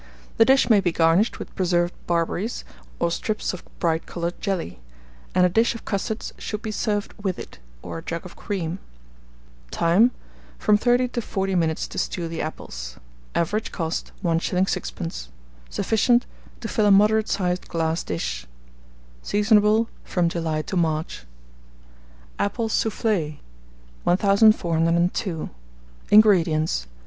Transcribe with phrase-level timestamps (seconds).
[0.37, 2.65] The dish may be garnished with preserved barberries,
[2.97, 4.79] or strips of bright coloured jelly;
[5.35, 8.79] and a dish of custards should be served with it, or a jug of cream.
[9.69, 10.09] Time.
[10.57, 12.97] From 30 to 40 minutes to stew the apples.
[13.35, 14.41] Average cost, 1s.
[14.65, 15.27] 6d.
[15.69, 16.25] Sufficient
[16.61, 18.47] to fill a moderate sized glass dish.
[19.21, 21.27] Seasonable from July to March.
[22.39, 23.35] APPLE SOUFFLE.
[24.05, 25.51] 1402.
[26.09, 26.87] INGREDIENTS.